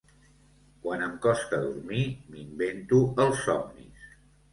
[0.85, 4.09] Quan em costa dormir m'invento els somnis.